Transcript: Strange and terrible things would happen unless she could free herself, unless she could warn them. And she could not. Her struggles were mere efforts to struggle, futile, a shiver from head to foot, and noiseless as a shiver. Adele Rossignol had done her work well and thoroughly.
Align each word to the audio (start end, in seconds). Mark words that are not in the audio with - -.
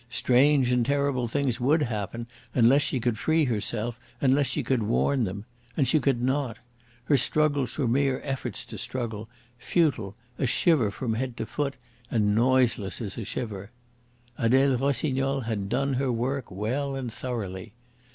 Strange 0.09 0.71
and 0.71 0.83
terrible 0.83 1.27
things 1.27 1.59
would 1.59 1.83
happen 1.83 2.25
unless 2.55 2.81
she 2.81 2.99
could 2.99 3.19
free 3.19 3.45
herself, 3.45 3.99
unless 4.19 4.47
she 4.47 4.63
could 4.63 4.81
warn 4.81 5.25
them. 5.25 5.45
And 5.77 5.87
she 5.87 5.99
could 5.99 6.23
not. 6.23 6.57
Her 7.03 7.17
struggles 7.17 7.77
were 7.77 7.87
mere 7.87 8.19
efforts 8.23 8.65
to 8.65 8.79
struggle, 8.79 9.29
futile, 9.59 10.15
a 10.39 10.47
shiver 10.47 10.89
from 10.89 11.13
head 11.13 11.37
to 11.37 11.45
foot, 11.45 11.75
and 12.09 12.33
noiseless 12.33 12.99
as 12.99 13.15
a 13.15 13.23
shiver. 13.23 13.69
Adele 14.39 14.77
Rossignol 14.79 15.41
had 15.41 15.69
done 15.69 15.93
her 15.93 16.11
work 16.11 16.49
well 16.49 16.95
and 16.95 17.13
thoroughly. 17.13 17.73